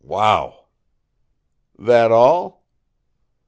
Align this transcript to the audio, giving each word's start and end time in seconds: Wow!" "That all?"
Wow!" 0.03 0.65
"That 1.77 2.09
all?" 2.11 2.63